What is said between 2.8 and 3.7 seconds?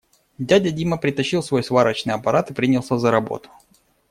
за работу.